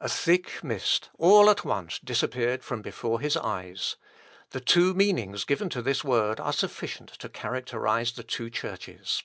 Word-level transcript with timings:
A 0.00 0.08
thick 0.08 0.64
mist 0.64 1.08
all 1.20 1.48
at 1.48 1.64
once 1.64 2.00
disappeared 2.00 2.64
from 2.64 2.82
before 2.82 3.20
his 3.20 3.36
eyes. 3.36 3.94
The 4.50 4.58
two 4.58 4.92
meanings 4.92 5.44
given 5.44 5.68
to 5.68 5.80
this 5.82 6.02
word 6.02 6.40
are 6.40 6.52
sufficient 6.52 7.10
to 7.20 7.28
characterise 7.28 8.10
the 8.14 8.24
two 8.24 8.50
churches. 8.50 9.22